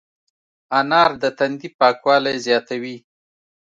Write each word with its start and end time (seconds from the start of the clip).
انار 0.79 1.11
د 1.21 1.23
تندي 1.37 1.69
پاکوالی 1.79 2.35
زیاتوي. 2.45 2.97